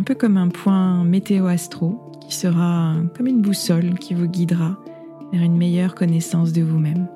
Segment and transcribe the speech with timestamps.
[0.00, 4.78] un peu comme un point météo-astro qui sera comme une boussole qui vous guidera
[5.30, 7.06] vers une meilleure connaissance de vous-même.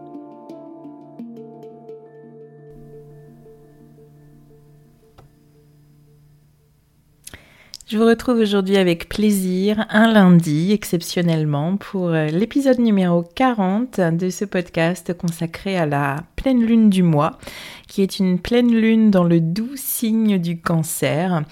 [7.87, 14.45] Je vous retrouve aujourd'hui avec plaisir un lundi exceptionnellement pour l'épisode numéro 40 de ce
[14.45, 17.39] podcast consacré à la pleine lune du mois,
[17.89, 21.45] qui est une pleine lune dans le doux signe du cancer.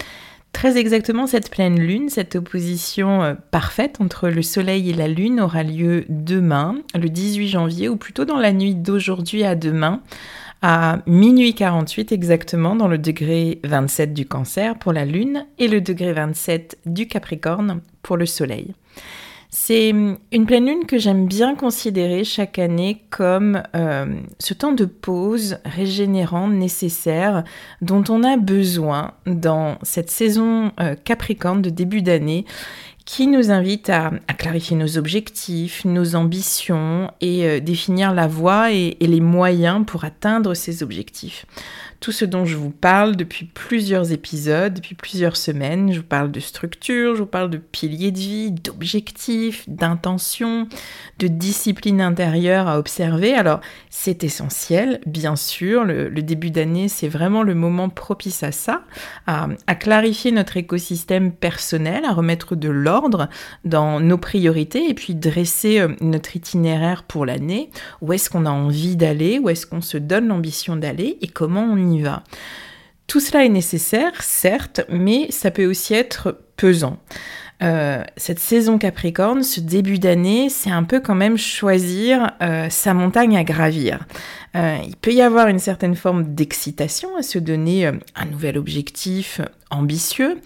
[0.52, 5.40] Très exactement, cette pleine lune, cette opposition euh, parfaite entre le Soleil et la Lune
[5.40, 10.02] aura lieu demain, le 18 janvier, ou plutôt dans la nuit d'aujourd'hui à demain,
[10.60, 15.80] à minuit 48 exactement, dans le degré 27 du Cancer pour la Lune et le
[15.80, 18.74] degré 27 du Capricorne pour le Soleil.
[19.54, 24.06] C'est une pleine lune que j'aime bien considérer chaque année comme euh,
[24.38, 27.44] ce temps de pause régénérant nécessaire
[27.82, 32.46] dont on a besoin dans cette saison euh, capricorne de début d'année
[33.04, 38.96] qui nous invite à, clarifier nos objectifs, nos ambitions et euh, définir la voie et,
[39.00, 41.44] les moyens pour atteindre ces objectifs
[42.02, 45.92] tout ce dont je vous parle depuis plusieurs épisodes, depuis plusieurs semaines.
[45.92, 50.66] Je vous parle de structure, je vous parle de piliers de vie, d'objectifs, d'intentions,
[51.20, 53.34] de discipline intérieure à observer.
[53.34, 55.84] Alors, c'est essentiel, bien sûr.
[55.84, 58.82] Le, début d'année, c'est vraiment le moment propice à ça,
[59.28, 59.46] à,
[59.76, 63.28] clarifier notre écosystème personnel, à remettre de l'ordre
[63.64, 67.70] dans nos priorités et puis dresser euh, notre itinéraire pour l'année.
[68.00, 69.38] Où est-ce qu'on a envie d'aller?
[69.38, 71.18] Où est-ce qu'on se donne l'ambition d'aller?
[71.20, 71.91] Et comment on y
[73.06, 76.98] Tout cela est nécessaire, certes, mais ça peut aussi être pesant.
[77.62, 82.92] Euh, cette saison Capricorne, ce début d'année, c'est un peu quand même choisir euh, sa
[82.92, 84.00] montagne à gravir.
[84.54, 89.40] Euh, il peut y avoir une certaine forme d'excitation à se donner un nouvel objectif
[89.70, 90.38] ambitieux,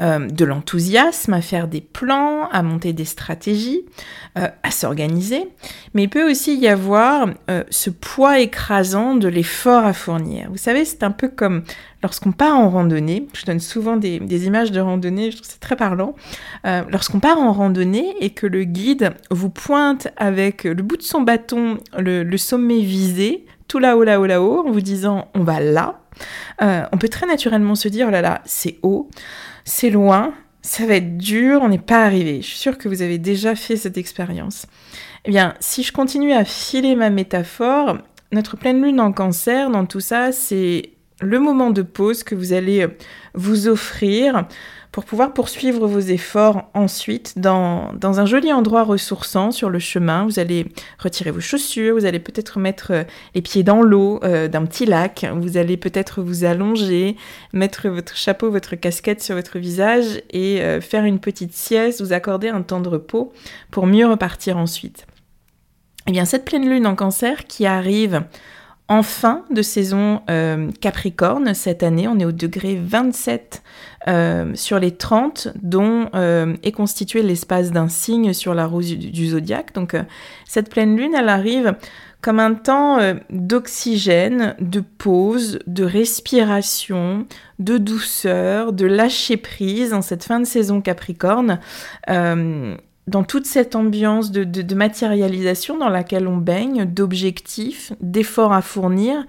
[0.00, 3.86] de l'enthousiasme à faire des plans, à monter des stratégies,
[4.34, 5.48] à s'organiser,
[5.94, 7.28] mais il peut aussi y avoir
[7.70, 10.48] ce poids écrasant de l'effort à fournir.
[10.50, 11.62] Vous savez, c'est un peu comme
[12.04, 15.74] lorsqu'on part en randonnée, je donne souvent des, images de randonnée, je trouve c'est très
[15.74, 16.14] parlant,
[16.66, 21.02] euh, lorsqu'on part en randonnée et que le guide vous pointe avec le bout de
[21.02, 26.00] son bâton le, sommet visé, tout là-haut, là-haut, là-haut, en vous disant on va là,
[26.62, 29.08] euh, on peut très naturellement se dire oh là là, c'est haut,
[29.64, 32.40] c'est loin, ça va être dur, on n'est pas arrivé.
[32.40, 34.66] Je suis sûre que vous avez déjà fait cette expérience.
[35.24, 37.98] Eh bien, si je continue à filer ma métaphore,
[38.32, 40.93] notre pleine lune en cancer, dans tout ça, c'est
[41.24, 42.86] le moment de pause que vous allez
[43.34, 44.46] vous offrir
[44.94, 50.24] pour pouvoir poursuivre vos efforts ensuite dans, un joli endroit ressourçant sur le chemin.
[50.24, 50.66] Vous allez
[51.00, 53.02] retirer vos chaussures, vous allez peut-être mettre euh,
[53.34, 57.16] les pieds dans l'eau euh, d'un petit lac, vous allez peut-être vous allonger,
[57.52, 62.12] mettre votre chapeau, votre casquette sur votre visage et euh, faire une petite sieste, vous
[62.12, 63.32] accorder un temps de repos
[63.72, 65.08] pour mieux repartir ensuite.
[66.06, 68.22] Eh bien, cette pleine lune en cancer qui arrive
[68.88, 73.62] en fin de saison euh, Capricorne cette année, on est au degré 27
[74.08, 79.28] euh, sur les 30, dont euh, est constitué l'espace d'un signe sur la roue du,
[79.28, 79.72] zodiaque.
[79.72, 79.96] Donc
[80.44, 81.74] cette pleine lune, elle arrive
[82.20, 82.98] comme un temps
[83.28, 87.26] d'oxygène, de pause, de respiration,
[87.58, 91.58] de douceur, de lâcher prise en cette fin de saison Capricorne
[93.06, 99.24] dans toute cette ambiance de, matérialisation dans laquelle on baigne, d'objectifs, d'efforts à fournir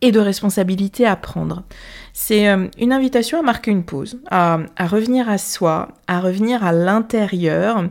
[0.00, 1.64] et de responsabilités à prendre.
[2.12, 6.72] C'est euh, une invitation à marquer une pause, à, revenir à soi, à revenir à
[6.72, 7.84] l'intérieur,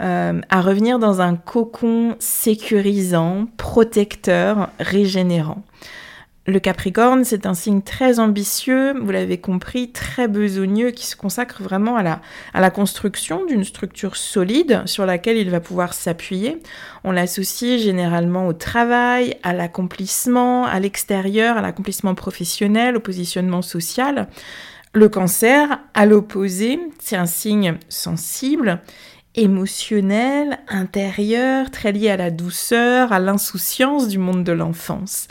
[0.00, 5.62] euh, à revenir dans un cocon sécurisant, protecteur, régénérant.
[6.46, 11.62] Le Capricorne, c'est un signe très ambitieux, vous l'avez compris, très besogneux, qui se consacre
[11.62, 16.58] vraiment à la, construction d'une structure solide sur laquelle il va pouvoir s'appuyer.
[17.02, 24.28] On l'associe généralement au travail, à l'accomplissement, à l'extérieur, à l'accomplissement professionnel, au positionnement social.
[24.92, 28.80] Le cancer, à l'opposé, c'est un signe sensible
[29.36, 35.26] émotionnel, intérieur, très lié à la douceur, à l'insouciance du monde de l'enfance.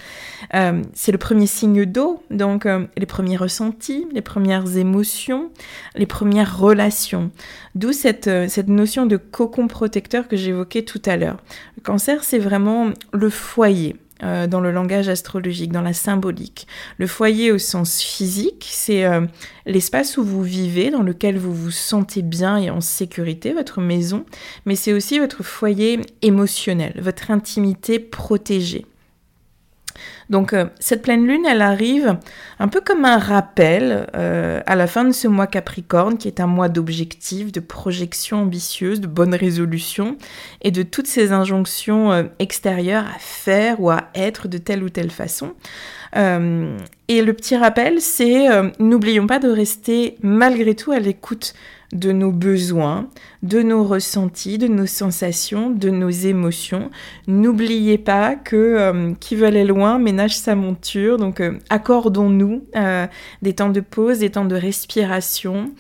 [0.54, 5.52] Euh, c'est le premier signe d'eau, donc euh, les premiers ressentis, les premières émotions,
[5.96, 7.32] les premières relations.
[7.76, 11.38] D'où cette, euh, cette notion de cocon protecteur que j'évoquais tout à l'heure.
[11.78, 13.96] Le cancer, c'est vraiment le foyer.
[14.24, 16.66] Euh, dans le langage astrologique, dans la symbolique.
[16.98, 19.26] Le foyer au sens physique, c'est euh,
[19.66, 24.26] l'espace où vous vivez, dans lequel vous vous sentez bien et en sécurité, votre maison,
[24.66, 28.86] mais c'est aussi votre foyer émotionnel, votre intimité protégée.
[30.30, 32.18] Donc euh, cette pleine lune, elle arrive
[32.60, 36.40] un peu comme un rappel euh, à la fin de ce mois Capricorne, qui est
[36.40, 40.18] un mois d'objectifs, de projections ambitieuses, de bonnes résolutions
[40.62, 44.90] et de toutes ces injonctions euh, extérieures à faire ou à être de telle ou
[44.90, 45.54] telle façon.
[46.16, 48.48] et le petit rappel, c'est
[48.80, 51.54] n'oublions pas de rester malgré tout à l'écoute
[51.94, 53.08] de nos besoins,
[53.44, 56.90] de nos ressentis, de nos sensations, de nos émotions.
[57.28, 61.18] N'oubliez pas que euh, qui veut aller loin ménage sa monture.
[61.18, 63.08] Donc euh, accordons-nous euh,
[63.42, 65.72] des temps de pause, des temps de respiration,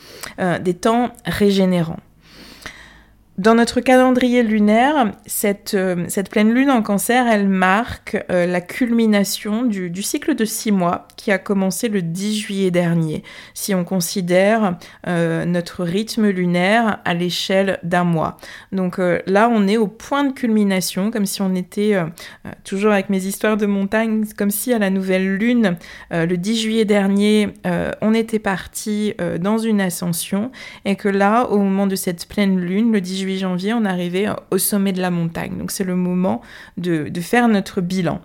[0.61, 1.99] des temps régénérants.
[3.39, 8.61] Dans notre calendrier lunaire, cette, euh, cette, pleine lune en cancer, elle marque euh, la
[8.61, 13.23] culmination du, du, cycle de six mois qui a commencé le 10 juillet dernier,
[13.55, 14.77] si on considère
[15.07, 18.37] euh, notre rythme lunaire à l'échelle d'un mois.
[18.71, 21.95] Donc là, on est au point de culmination, comme si on était,
[22.63, 25.77] toujours avec mes histoires de montagne, comme si à la nouvelle lune,
[26.11, 27.49] le 10 juillet dernier,
[28.01, 30.51] on était parti dans une ascension,
[30.85, 34.57] et que là, au moment de cette pleine lune, le 10 janvier, on arrivait au
[34.57, 35.57] sommet de la montagne.
[35.57, 36.41] Donc c'est le moment
[36.77, 38.21] de, de faire notre bilan.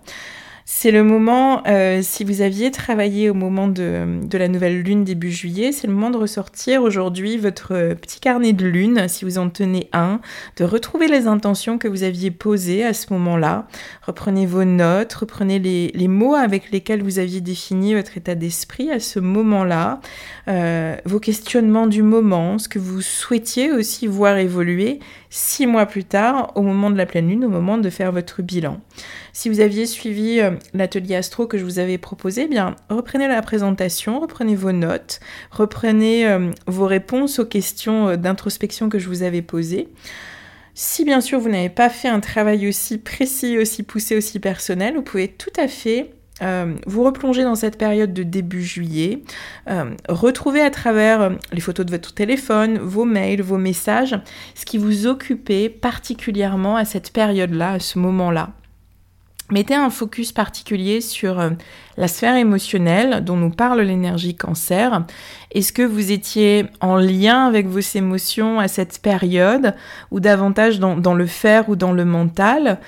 [0.71, 5.33] C'est le moment, euh, si vous aviez travaillé au moment de, la nouvelle lune début
[5.33, 9.49] juillet, c'est le moment de ressortir aujourd'hui votre petit carnet de lune, si vous en
[9.49, 10.21] tenez un,
[10.59, 13.67] de retrouver les intentions que vous aviez posées à ce moment-là.
[14.07, 18.91] Reprenez vos notes, reprenez les, les, mots avec lesquels vous aviez défini votre état d'esprit
[18.91, 20.01] à ce moment-là,
[20.49, 26.05] euh, vos questionnements du moment, ce que vous souhaitiez aussi voir évoluer six mois plus
[26.05, 28.81] tard, au moment de la pleine lune, au moment de faire votre bilan.
[29.33, 33.29] Si vous aviez suivi euh, l'atelier astro que je vous avais proposé, eh bien reprenez
[33.29, 35.21] la présentation, reprenez vos notes,
[35.51, 39.89] reprenez euh, vos réponses aux questions euh, d'introspection que je vous avais posées.
[40.75, 44.95] Si bien sûr vous n'avez pas fait un travail aussi précis, aussi poussé, aussi personnel,
[44.95, 49.23] vous pouvez tout à fait vous replonger dans cette période de début juillet,
[50.09, 54.19] retrouver à travers les photos de votre téléphone, vos mails, vos messages,
[54.55, 58.51] ce qui vous occupait particulièrement à cette période-là, à ce moment-là.
[59.51, 61.51] Mettez un focus particulier sur euh,
[61.97, 65.07] la sphère émotionnelle dont nous parle l'énergie cancer.
[65.53, 69.75] Est-ce que vous étiez en lien avec vos émotions à cette période
[70.11, 72.79] ou davantage dans, le faire ou dans le mental?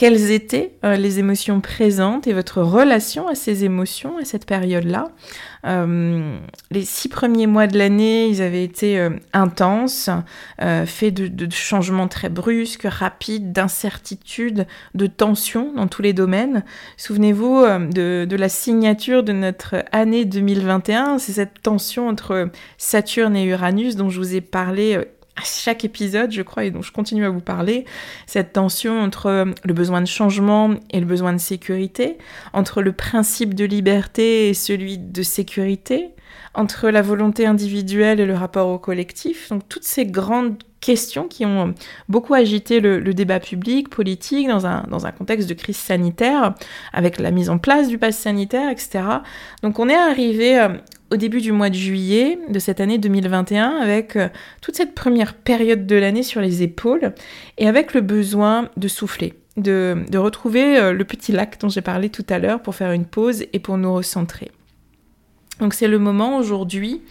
[0.00, 5.10] Quelles étaient euh, les émotions présentes et votre relation à ces émotions à cette période-là?
[5.66, 6.38] Euh,
[6.70, 10.08] les six premiers mois de l'année, ils avaient été euh, intenses,
[10.58, 16.64] faits de, changements très brusques, rapides, d'incertitudes, de tensions dans tous les domaines.
[16.96, 23.44] Souvenez-vous de, de, la signature de notre année 2021, c'est cette tension entre Saturne et
[23.44, 25.04] Uranus dont je vous ai parlé
[25.36, 27.84] à chaque épisode, je crois, et dont je continue à vous parler,
[28.26, 32.18] cette tension entre euh, le besoin de changement et le besoin de sécurité,
[32.52, 36.10] entre le principe de liberté et celui de sécurité,
[36.54, 39.48] entre la volonté individuelle et le rapport au collectif.
[39.50, 41.74] Donc toutes ces grandes questions qui ont
[42.08, 46.54] beaucoup agité le, débat public, politique, dans un, dans un contexte de crise sanitaire,
[46.92, 49.04] avec la mise en place du pass sanitaire, etc.
[49.62, 50.68] Donc on est arrivé euh,
[51.10, 54.28] au début du mois de juillet de cette année 2021 avec euh,
[54.60, 57.12] toute cette première période de l'année sur les épaules
[57.58, 62.10] et avec le besoin de souffler, de, retrouver euh, le petit lac dont j'ai parlé
[62.10, 64.50] tout à l'heure pour faire une pause et pour nous recentrer.
[65.58, 67.02] Donc c'est le moment aujourd'hui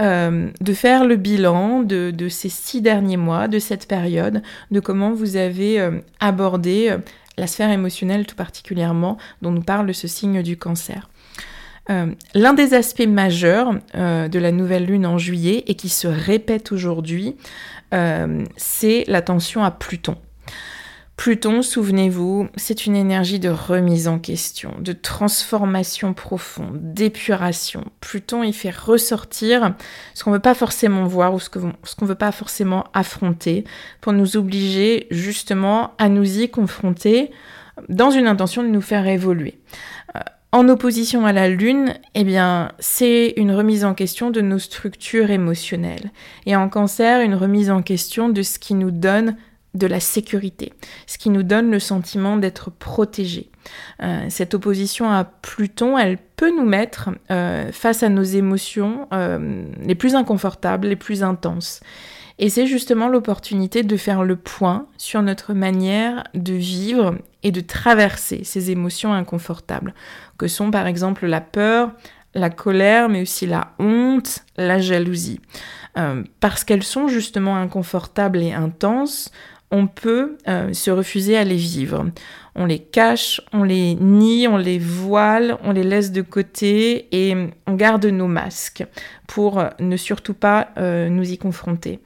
[0.00, 5.12] euh, de faire le bilan de, ces six derniers mois, de cette période, de comment
[5.12, 5.90] vous avez
[6.20, 6.94] abordé
[7.38, 11.08] la sphère émotionnelle tout particulièrement dont nous parle ce signe du cancer.
[11.90, 16.06] Euh, l'un des aspects majeurs euh, de la nouvelle lune en juillet et qui se
[16.06, 17.36] répète aujourd'hui,
[17.94, 20.16] euh, c'est l'attention à Pluton.
[21.16, 27.84] Pluton, souvenez-vous, c'est une énergie de remise en question, de transformation profonde, d'épuration.
[28.00, 29.74] Pluton, il fait ressortir
[30.14, 33.64] ce qu'on ne veut pas forcément voir ou ce qu'on ne veut pas forcément affronter
[34.00, 37.32] pour nous obliger justement à nous y confronter
[37.88, 39.58] dans une intention de nous faire évoluer.
[40.50, 45.30] En opposition à la Lune, eh bien, c'est une remise en question de nos structures
[45.30, 46.10] émotionnelles.
[46.46, 49.36] Et en cancer, une remise en question de ce qui nous donne
[49.74, 50.72] de la sécurité,
[51.06, 53.50] ce qui nous donne le sentiment d'être protégé.
[54.02, 59.64] Euh, cette opposition à Pluton, elle peut nous mettre euh, face à nos émotions euh,
[59.82, 61.80] les plus inconfortables, les plus intenses.
[62.38, 67.60] Et c'est justement l'opportunité de faire le point sur notre manière de vivre et de
[67.60, 69.94] traverser ces émotions inconfortables,
[70.38, 71.92] que sont par exemple la peur,
[72.34, 75.40] la colère, mais aussi la honte, la jalousie.
[75.96, 79.30] Euh, parce qu'elles sont justement inconfortables et intenses,
[79.70, 82.06] on peut euh, se refuser à les vivre.
[82.54, 87.36] On les cache, on les nie, on les voile, on les laisse de côté et
[87.66, 88.84] on garde nos masques
[89.26, 92.00] pour ne surtout pas euh, nous y confronter.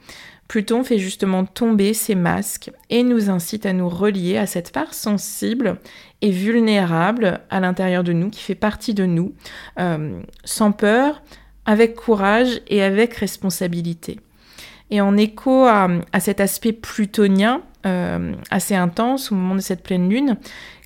[0.53, 4.93] Pluton fait justement tomber ses masques et nous incite à nous relier à cette part
[4.93, 5.79] sensible
[6.21, 9.33] et vulnérable à l'intérieur de nous, qui fait partie de nous,
[9.79, 11.23] euh, sans peur,
[11.65, 14.19] avec courage et avec responsabilité.
[14.91, 20.07] Et en écho à, cet aspect plutonien euh, assez intense au moment de cette pleine
[20.07, 20.37] lune,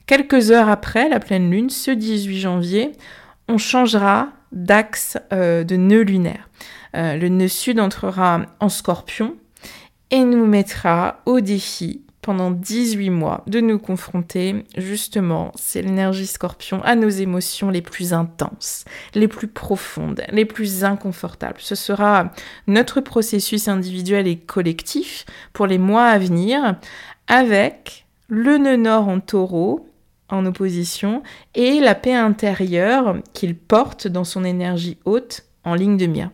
[0.05, 2.93] quelques heures après la pleine lune, ce 18 janvier,
[3.49, 6.47] on changera d'axe euh, de nœud lunaire.
[6.93, 9.35] le nœud sud entrera en scorpion
[10.11, 16.81] et nous mettra au défi pendant 18 mois de nous confronter justement, c'est l'énergie scorpion,
[16.83, 18.83] à nos émotions les plus intenses,
[19.15, 21.59] les plus profondes, les plus inconfortables.
[21.59, 22.33] Ce sera
[22.67, 26.75] notre processus individuel et collectif pour les mois à venir
[27.27, 29.87] avec le nœud nord en taureau
[30.29, 31.23] en opposition
[31.55, 36.31] et la paix intérieure qu'il porte dans son énergie haute en ligne de mire.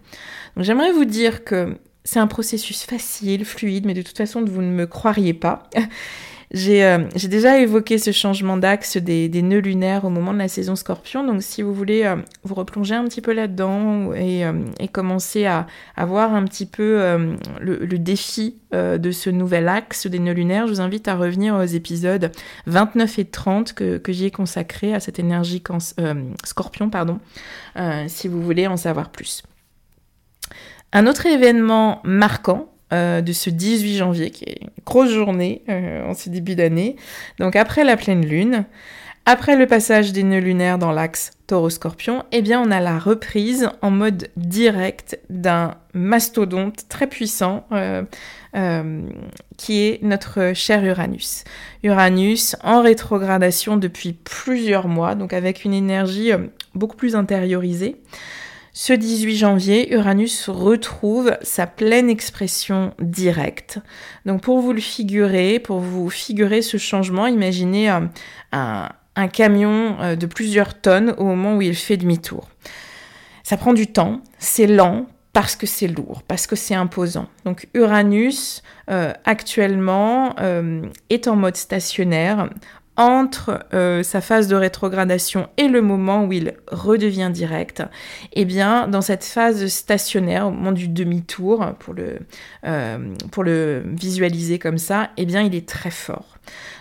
[0.58, 4.72] J'aimerais vous dire que c'est un processus facile, fluide, mais de toute façon, vous ne
[4.72, 5.70] me croiriez pas.
[6.56, 10.76] Euh, j'ai déjà évoqué ce changement d'axe des, nœuds lunaires au moment de la saison
[10.76, 14.54] scorpion, donc si vous voulez euh, vous replonger un petit peu là-dedans et, euh,
[14.92, 15.66] commencer à,
[16.06, 17.00] voir un petit peu
[17.60, 21.64] le, défi de ce nouvel axe des nœuds lunaires, je vous invite à revenir aux
[21.64, 22.32] épisodes
[22.68, 25.64] 29 et 30 que, que j'y ai consacré à cette énergie
[26.44, 27.20] scorpion, pardon,
[28.08, 29.44] si vous voulez en savoir plus.
[30.94, 36.08] Un autre événement marquant euh, de ce 18 janvier, qui est une grosse journée euh,
[36.08, 36.96] en ce début d'année,
[37.40, 38.66] donc après la pleine lune,
[39.26, 43.70] après le passage des nœuds lunaires dans l'axe taureau-scorpion, eh bien on a la reprise
[43.82, 48.04] en mode direct d'un mastodonte très puissant euh,
[49.58, 51.46] qui est notre cher Uranus.
[51.82, 56.32] Uranus en rétrogradation depuis plusieurs mois, donc avec une énergie
[56.76, 57.96] beaucoup plus intériorisée.
[58.76, 63.78] Ce 18 janvier, Uranus retrouve sa pleine expression directe.
[64.26, 68.00] Donc pour vous le figurer, pour vous figurer ce changement, imaginez euh,
[68.52, 72.50] un, camion euh, de plusieurs tonnes au moment où il fait demi-tour.
[73.44, 77.28] Ça prend du temps, c'est lent, parce que c'est lourd, parce que c'est imposant.
[77.46, 80.36] Donc Uranus, euh, actuellement,
[81.12, 82.50] est en mode stationnaire
[82.96, 87.84] entre euh, sa phase de rétrogradation et le moment où il redevient direct,
[88.34, 92.20] eh bien, dans cette phase stationnaire, au moment du demi-tour, pour le,
[92.66, 93.00] euh,
[93.32, 96.38] pour le visualiser comme ça, eh bien, il est très fort.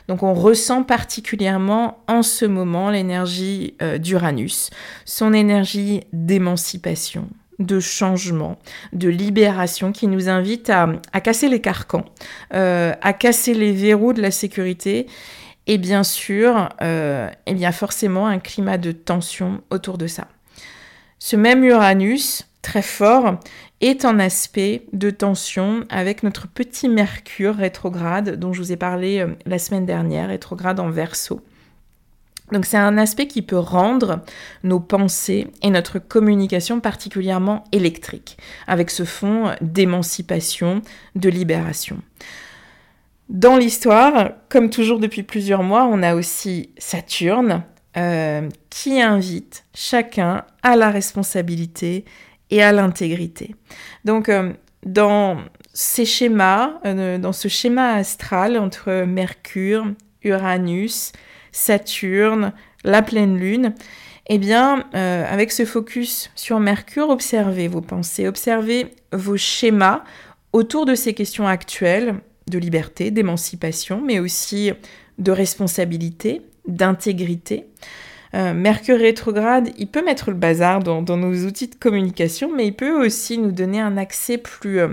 [0.08, 4.68] Donc, on ressent particulièrement en ce moment l'énergie euh, d'Uranus,
[5.06, 7.28] son énergie d'émancipation,
[7.58, 8.58] de changement,
[8.92, 12.04] de libération qui nous invite à, à casser les carcans,
[12.50, 15.06] à casser les verrous de la sécurité
[15.66, 20.28] et bien sûr, euh, il y a forcément un climat de tension autour de ça.
[21.18, 23.38] Ce même Uranus, très fort,
[23.80, 29.20] est en aspect de tension avec notre petit Mercure rétrograde dont je vous ai parlé
[29.20, 31.40] euh, la semaine dernière, rétrograde en verso.
[32.50, 34.20] Donc c'est un aspect qui peut rendre
[34.62, 40.82] nos pensées et notre communication particulièrement électriques, avec ce fond d'émancipation,
[41.16, 41.98] de libération.
[43.32, 47.64] Dans l'histoire, comme toujours depuis plusieurs mois, on a aussi Saturne
[47.96, 52.04] euh, qui invite chacun à la responsabilité
[52.50, 53.54] et à l'intégrité.
[54.04, 54.52] Donc, euh,
[54.84, 55.38] dans
[55.72, 59.86] ces schémas, euh, dans ce schéma astral entre Mercure,
[60.22, 61.12] Uranus,
[61.52, 62.52] Saturne,
[62.84, 63.72] la pleine lune,
[64.26, 70.04] eh bien, avec ce focus sur Mercure, observez vos pensées, observez vos schémas
[70.52, 72.20] autour de ces questions actuelles
[72.52, 74.72] de liberté, d'émancipation, mais aussi
[75.18, 77.66] de responsabilité, d'intégrité.
[78.34, 82.72] Euh, Mercure rétrograde, il peut mettre le bazar dans, nos outils de communication, mais il
[82.72, 84.88] peut aussi nous donner un accès plus, euh,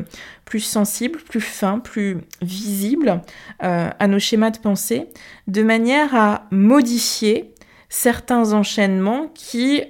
[0.60, 3.22] sensible, plus fin, plus visible
[3.64, 5.08] euh, à nos schémas de pensée,
[5.48, 7.54] de manière à modifier
[7.90, 9.82] certains enchaînements qui,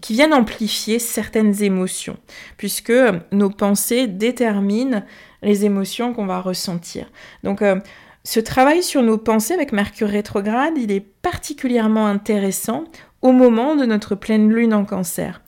[0.00, 2.16] qui viennent amplifier certaines émotions,
[2.56, 2.92] puisque
[3.30, 5.02] nos pensées déterminent
[5.44, 7.06] les émotions qu'on va ressentir.
[7.44, 7.78] Donc euh,
[8.24, 12.84] ce travail sur nos pensées avec Mercure rétrograde, il est particulièrement intéressant
[13.22, 15.42] au moment de notre pleine lune en cancer,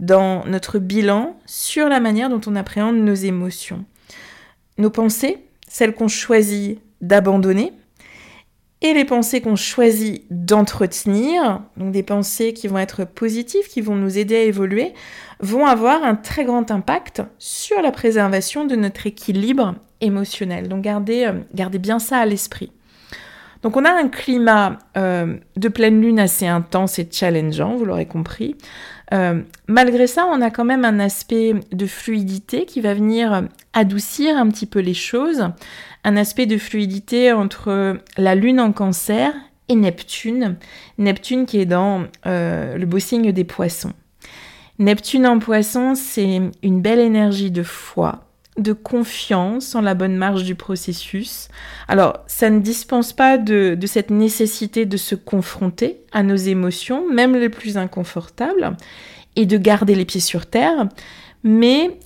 [0.00, 3.84] dans notre bilan sur la manière dont on appréhende nos émotions.
[4.78, 7.72] Nos pensées, celles qu'on choisit d'abandonner,
[8.82, 13.94] et les pensées qu'on choisit d'entretenir, donc des pensées qui vont être positives, qui vont
[13.94, 14.92] nous aider à évoluer,
[15.40, 20.68] vont avoir un très grand impact sur la préservation de notre équilibre émotionnel.
[20.68, 22.72] Donc gardez, euh, bien ça à l'esprit.
[23.62, 28.06] Donc on a un climat euh, de pleine lune assez intense et challengeant, vous l'aurez
[28.06, 28.56] compris.
[29.14, 34.36] Euh, malgré ça, on a quand même un aspect de fluidité qui va venir adoucir
[34.36, 35.48] un petit peu les choses,
[36.04, 39.32] un aspect de fluidité entre la lune en cancer
[39.68, 40.56] et Neptune,
[40.98, 43.92] Neptune qui est dans le beau signe des poissons.
[44.78, 48.26] Neptune en poisson, c'est une belle énergie de foi,
[48.58, 51.48] de confiance en la bonne marche du processus.
[51.88, 57.36] Alors, ça ne dispense pas de, cette nécessité de se confronter à nos émotions, même
[57.36, 58.76] les plus inconfortables,
[59.36, 60.88] et de garder les pieds sur terre,
[61.42, 61.98] mais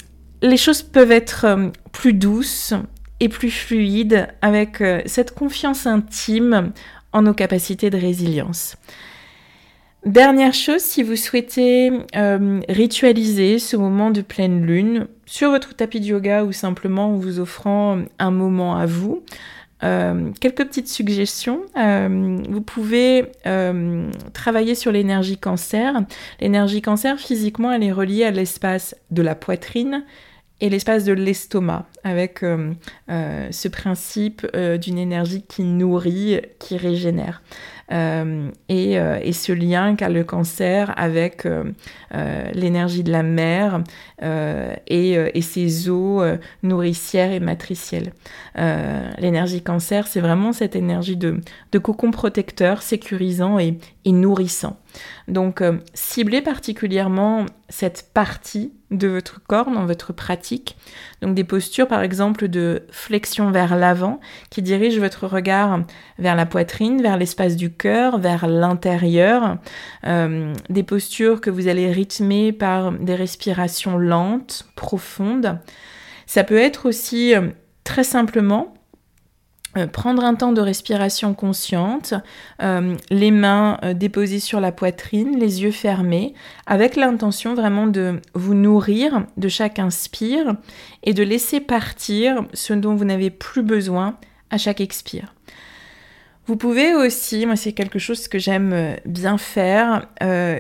[0.42, 2.74] les choses peuvent être euh, plus douces
[3.20, 6.72] et plus fluides avec euh, cette confiance intime
[7.12, 8.76] en nos capacités de résilience.
[10.05, 16.00] Dernière chose, si vous souhaitez euh, ritualiser ce moment de pleine lune sur votre tapis
[16.00, 19.24] de yoga ou simplement en vous offrant un moment à vous,
[19.83, 21.62] euh, quelques petites suggestions.
[21.74, 23.33] Vous pouvez
[24.33, 25.94] travailler sur l'énergie cancer.
[26.40, 30.05] L'énergie cancer, physiquement, elle est reliée à l'espace de la poitrine
[30.61, 32.40] et l'espace de l'estomac, avec
[33.09, 37.42] ce principe d'une énergie qui nourrit, qui régénère.
[37.92, 41.73] Euh, euh, et, ce lien qu'a le cancer avec euh,
[42.53, 43.83] l'énergie de la mer
[44.21, 46.23] et, ses eaux
[46.62, 48.12] nourricières et matricielles.
[49.19, 51.40] l'énergie cancer, c'est vraiment cette énergie de,
[51.73, 54.77] de cocon protecteur, sécurisant et, et nourrissant.
[55.29, 60.77] Donc, euh, ciblez particulièrement cette partie de votre corps dans votre pratique.
[61.20, 64.20] Donc, des postures, par exemple, de flexion vers l'avant
[64.51, 65.81] qui dirigent votre regard
[66.18, 69.59] vers la poitrine, vers l'espace du cœur, vers l'intérieur.
[70.05, 75.59] Euh, des postures que vous allez rythmer par des respirations lentes, profondes.
[76.27, 77.49] Ça peut être aussi euh,
[77.85, 78.76] très simplement
[79.85, 82.15] prendre un temps de respiration consciente,
[82.62, 86.33] euh, les mains euh, déposées sur la poitrine, les yeux fermés,
[86.67, 90.55] avec l'intention vraiment de vous nourrir de chaque inspire
[91.03, 94.17] et de laisser partir ce dont vous n'avez plus besoin
[94.51, 95.35] à chaque expire.
[96.47, 100.07] Vous pouvez aussi, moi c'est quelque chose que j'aime bien faire,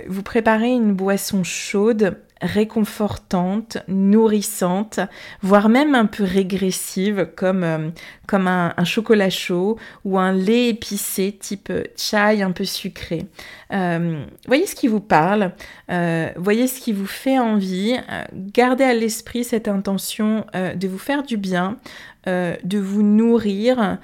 [0.08, 5.00] vous préparer une boisson chaude réconfortante, nourrissante,
[5.42, 7.90] voire même un peu régressive, comme, euh,
[8.32, 13.26] un, chocolat chaud ou un lait épicé type chai un peu sucré.
[13.72, 15.52] Euh, voyez ce qui vous parle,
[15.90, 17.96] euh, voyez ce qui vous fait envie,
[18.32, 21.78] gardez à l'esprit cette intention de vous faire du bien,
[22.26, 23.98] de vous nourrir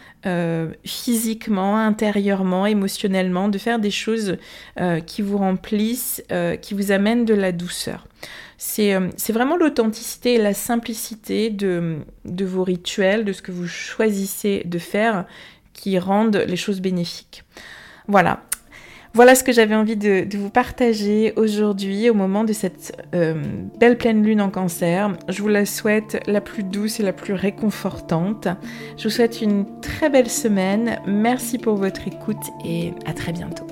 [0.84, 4.36] physiquement, intérieurement, émotionnellement, de faire des choses
[5.06, 6.22] qui vous remplissent,
[6.60, 8.06] qui vous amènent de la douceur.
[8.78, 14.62] Euh, c'est vraiment l'authenticité et la simplicité de, vos rituels, de ce que vous choisissez
[14.64, 15.26] de faire
[15.72, 17.44] qui rendent les choses bénéfiques.
[18.08, 18.42] Voilà.
[19.14, 23.34] Voilà ce que j'avais envie de, vous partager aujourd'hui au moment de cette euh,
[23.78, 25.12] belle pleine lune en cancer.
[25.28, 28.48] Je vous la souhaite la plus douce et la plus réconfortante.
[28.96, 30.98] Je vous souhaite une très belle semaine.
[31.06, 33.71] Merci pour votre écoute et à très bientôt.